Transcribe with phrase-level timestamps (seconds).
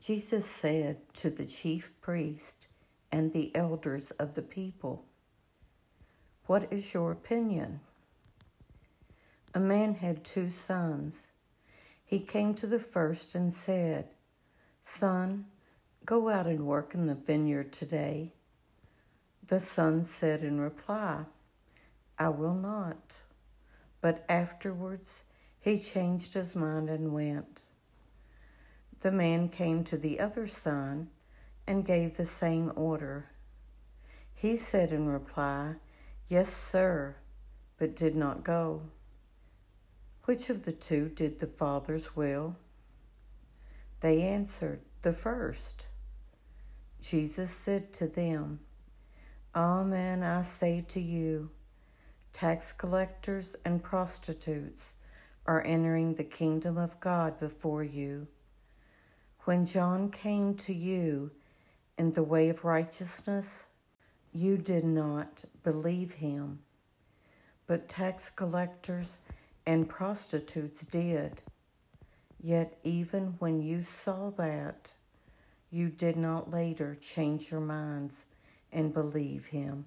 [0.00, 2.68] Jesus said to the chief priest
[3.12, 5.04] and the elders of the people,
[6.46, 7.80] What is your opinion?
[9.54, 11.18] A man had two sons.
[12.02, 14.08] He came to the first and said,
[14.82, 15.44] Son,
[16.06, 18.32] go out and work in the vineyard today.
[19.48, 21.26] The son said in reply,
[22.18, 23.16] I will not.
[24.00, 25.10] But afterwards
[25.60, 27.60] he changed his mind and went
[29.00, 31.08] the man came to the other son
[31.66, 33.30] and gave the same order.
[34.34, 35.74] He said in reply,
[36.28, 37.16] Yes, sir,
[37.78, 38.82] but did not go.
[40.24, 42.56] Which of the two did the father's will?
[44.00, 45.86] They answered, The first.
[47.00, 48.60] Jesus said to them,
[49.54, 51.50] Amen, I say to you,
[52.32, 54.92] tax collectors and prostitutes
[55.46, 58.28] are entering the kingdom of God before you.
[59.44, 61.30] When John came to you
[61.96, 63.46] in the way of righteousness,
[64.32, 66.60] you did not believe him,
[67.66, 69.18] but tax collectors
[69.64, 71.40] and prostitutes did.
[72.42, 74.92] Yet, even when you saw that,
[75.70, 78.26] you did not later change your minds
[78.72, 79.86] and believe him.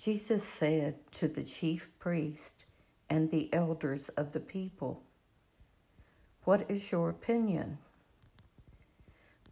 [0.00, 2.64] Jesus said to the chief priest
[3.10, 5.02] and the elders of the people,
[6.44, 7.76] What is your opinion?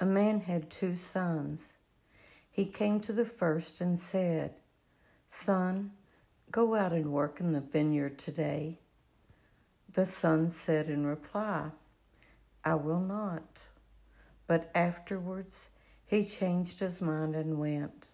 [0.00, 1.66] A man had two sons.
[2.50, 4.54] He came to the first and said,
[5.28, 5.90] Son,
[6.50, 8.78] go out and work in the vineyard today.
[9.92, 11.72] The son said in reply,
[12.64, 13.60] I will not.
[14.46, 15.58] But afterwards
[16.06, 18.06] he changed his mind and went.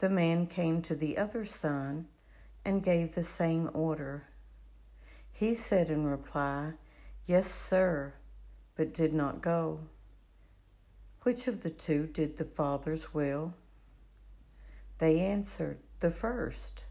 [0.00, 2.08] The man came to the other son
[2.64, 4.24] and gave the same order.
[5.30, 6.72] He said in reply,
[7.26, 8.14] Yes, sir,
[8.76, 9.80] but did not go.
[11.22, 13.52] Which of the two did the father's will?
[14.96, 16.84] They answered, The first.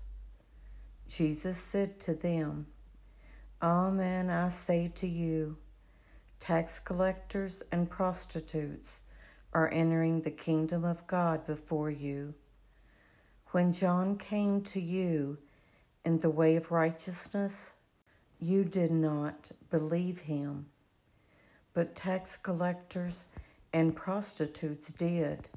[1.07, 2.67] Jesus said to them,
[3.59, 5.57] Amen, I say to you,
[6.39, 8.99] tax collectors and prostitutes
[9.51, 12.35] are entering the kingdom of God before you.
[13.51, 15.39] When John came to you
[16.05, 17.71] in the way of righteousness,
[18.39, 20.67] you did not believe him,
[21.73, 23.25] but tax collectors
[23.73, 25.49] and prostitutes did.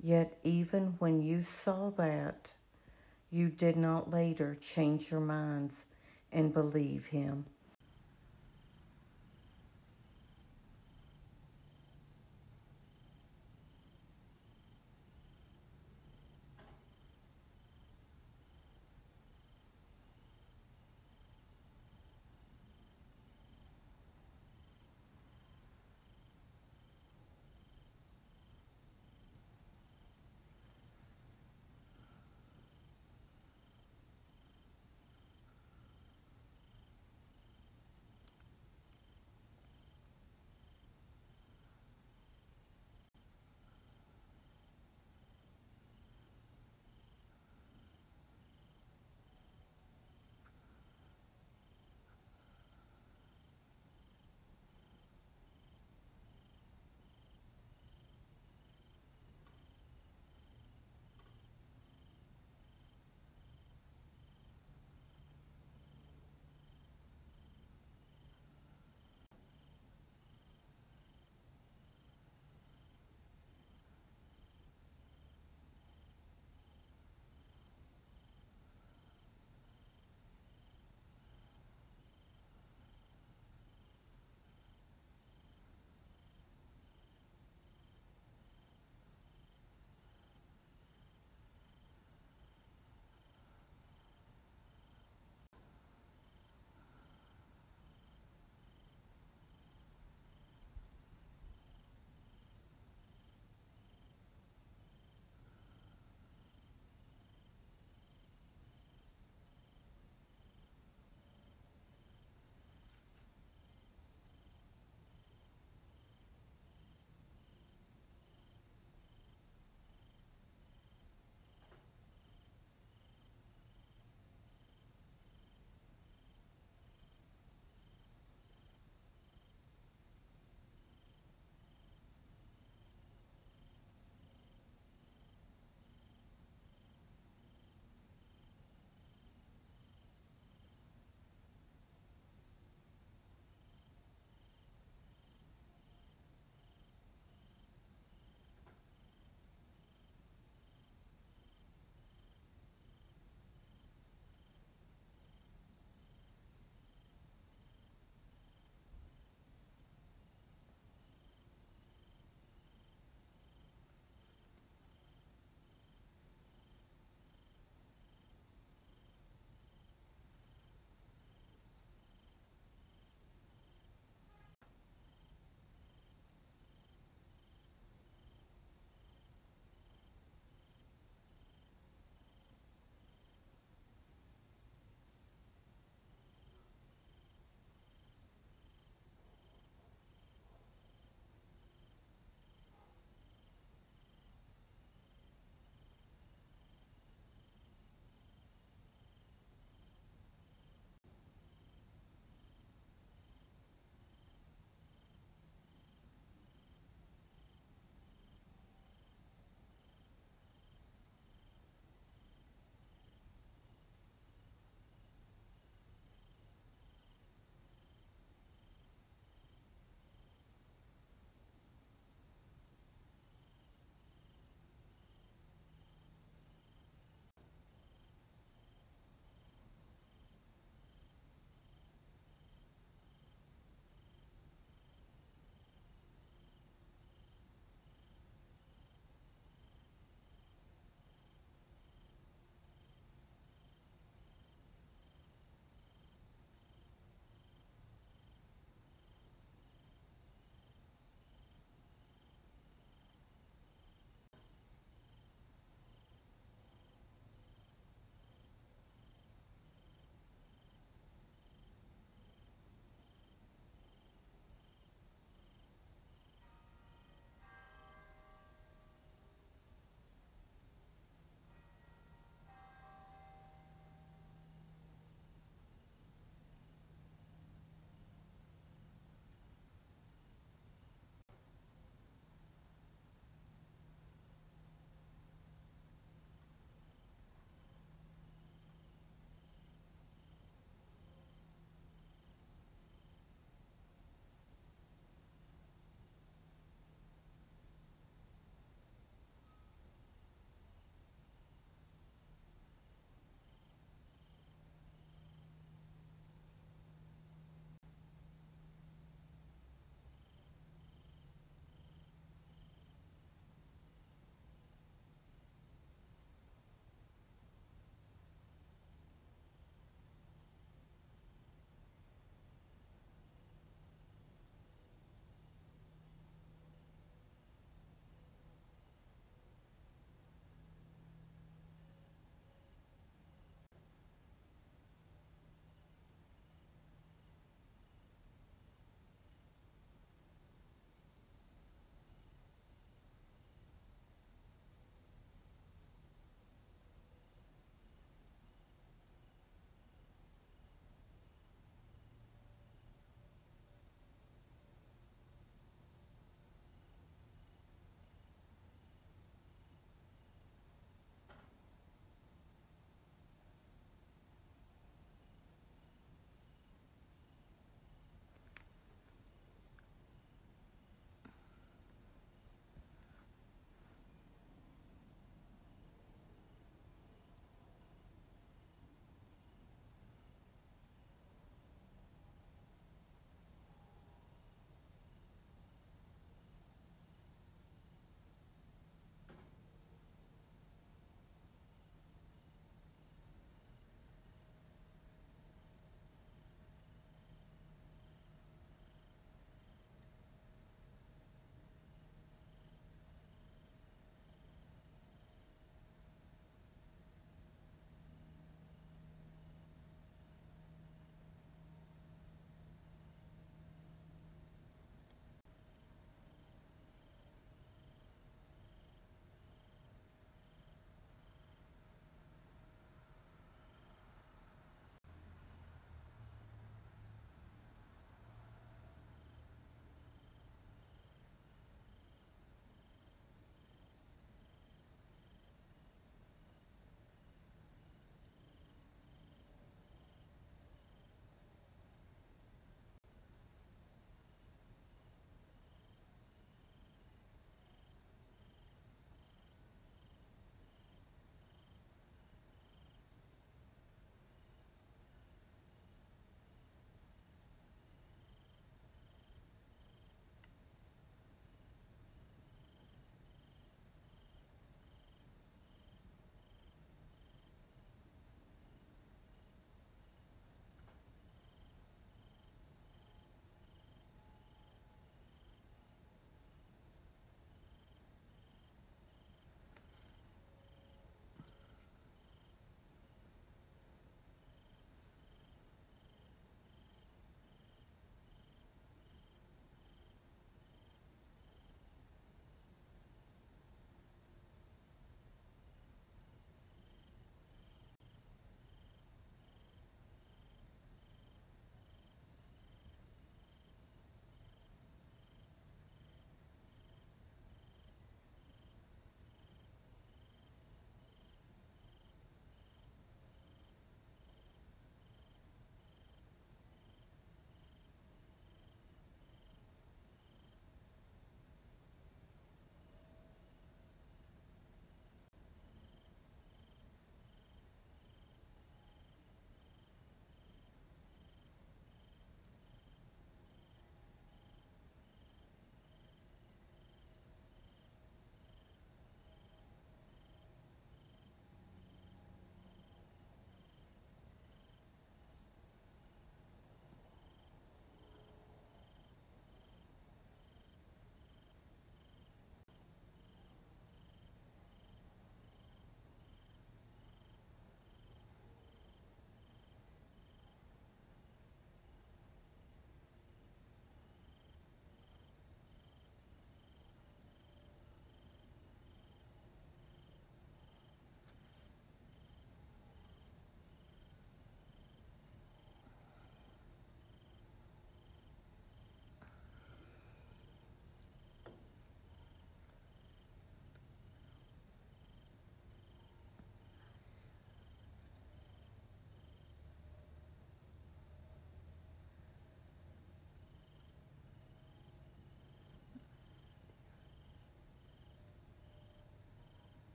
[0.00, 2.52] Yet, even when you saw that,
[3.30, 5.84] you did not later change your minds
[6.30, 7.46] and believe him.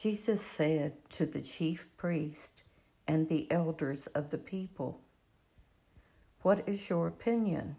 [0.00, 2.62] Jesus said to the chief priest
[3.06, 4.98] and the elders of the people,
[6.40, 7.76] What is your opinion?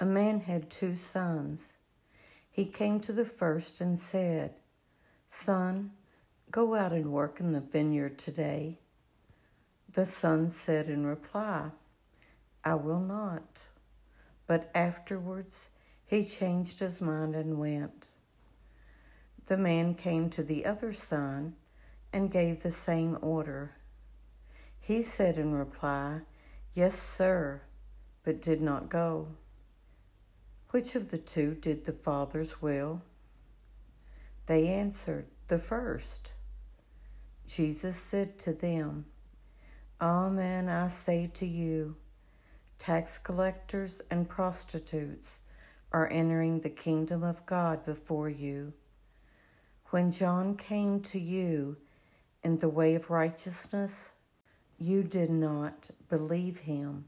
[0.00, 1.68] A man had two sons.
[2.50, 4.54] He came to the first and said,
[5.28, 5.92] Son,
[6.50, 8.80] go out and work in the vineyard today.
[9.92, 11.70] The son said in reply,
[12.64, 13.60] I will not.
[14.48, 15.56] But afterwards
[16.06, 18.08] he changed his mind and went.
[19.50, 21.56] The man came to the other son
[22.12, 23.72] and gave the same order.
[24.78, 26.20] He said in reply,
[26.72, 27.60] Yes, sir,
[28.22, 29.26] but did not go.
[30.70, 33.02] Which of the two did the father's will?
[34.46, 36.30] They answered, The first.
[37.44, 39.04] Jesus said to them,
[40.00, 41.96] Amen, I say to you,
[42.78, 45.40] tax collectors and prostitutes
[45.90, 48.74] are entering the kingdom of God before you.
[49.90, 51.76] When John came to you
[52.44, 54.10] in the way of righteousness,
[54.78, 57.06] you did not believe him,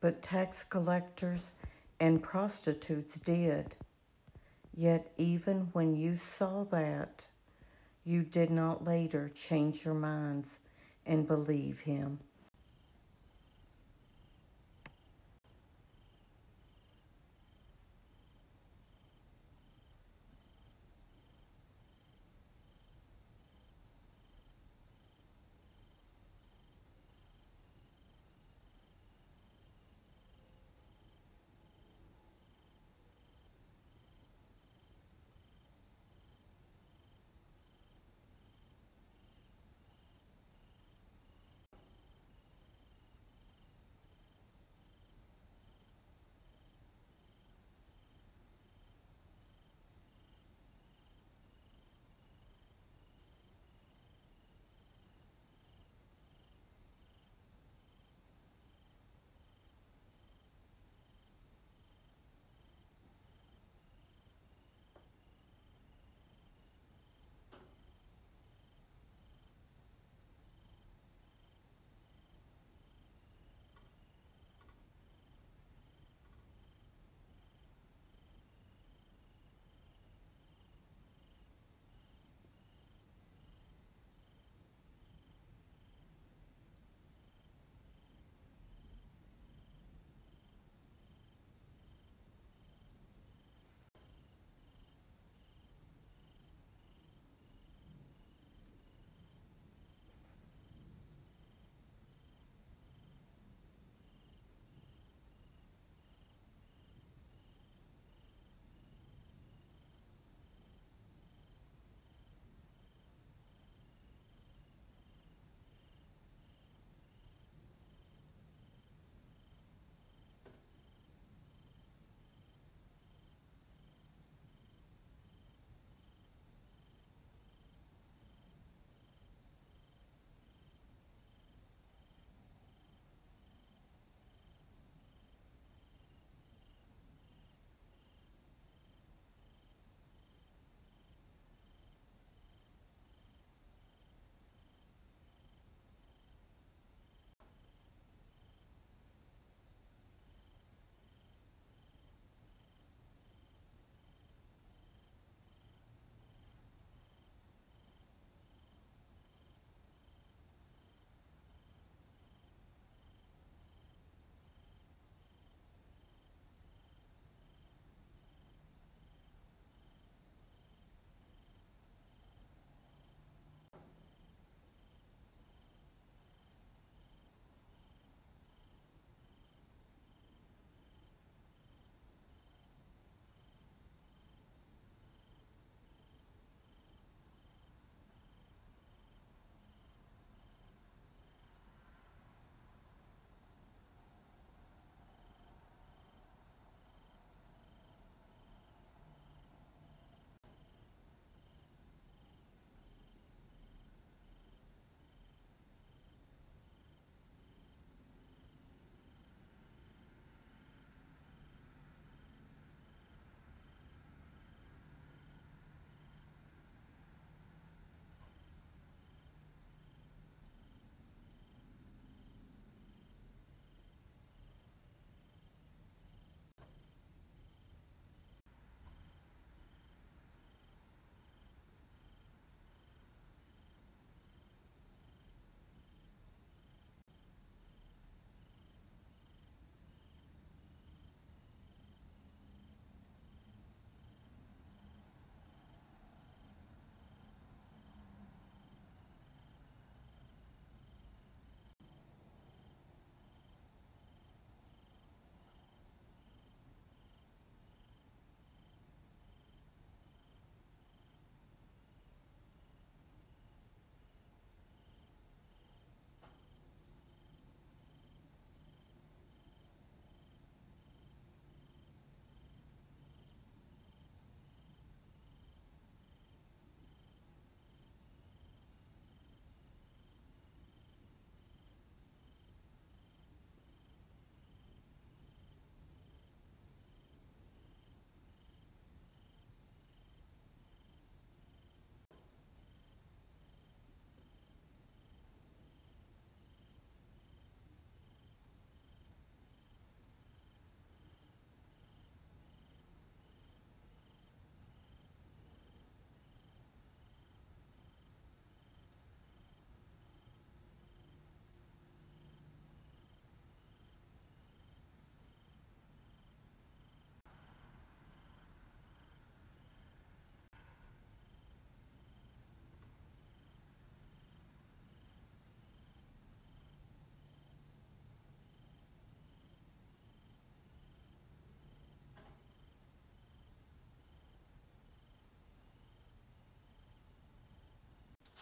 [0.00, 1.52] but tax collectors
[2.00, 3.76] and prostitutes did.
[4.74, 7.24] Yet, even when you saw that,
[8.04, 10.58] you did not later change your minds
[11.06, 12.18] and believe him.